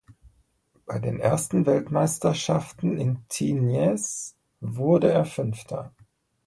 [0.87, 5.93] Bei den ersten Weltmeisterschaften in Tignes wurde er Fünfter.